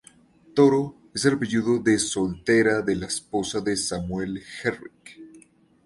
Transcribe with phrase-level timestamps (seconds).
[0.55, 5.19] Toro es el apellido de soltera de la esposa de Samuel Herrick.